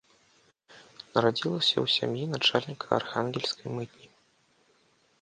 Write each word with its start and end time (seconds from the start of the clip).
Нарадзілася 1.17 1.77
ў 1.85 1.93
сям'і 1.97 2.23
начальніка 2.33 2.87
архангельскай 3.01 3.67
мытні. 3.79 4.07